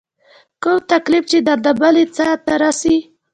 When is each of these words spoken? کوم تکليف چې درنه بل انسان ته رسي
کوم 0.63 0.77
تکليف 0.91 1.23
چې 1.31 1.37
درنه 1.47 1.71
بل 1.81 1.95
انسان 2.03 2.35
ته 2.45 2.53
رسي 2.61 2.97